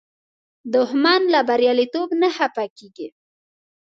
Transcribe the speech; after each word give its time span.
دښمن 0.73 1.21
له 1.33 1.39
بریالیتوب 1.49 2.09
نه 2.21 2.29
خفه 2.35 2.65
کېږي 2.77 3.07